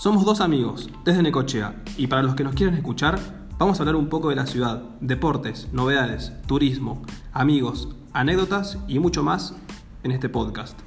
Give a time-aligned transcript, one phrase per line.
[0.00, 3.20] Somos dos amigos desde Necochea y para los que nos quieran escuchar,
[3.58, 7.02] vamos a hablar un poco de la ciudad, deportes, novedades, turismo,
[7.34, 9.54] amigos, anécdotas y mucho más
[10.02, 10.80] en este podcast.